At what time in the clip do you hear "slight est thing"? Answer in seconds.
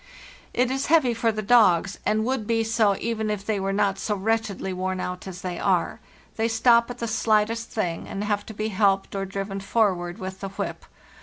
7.07-8.07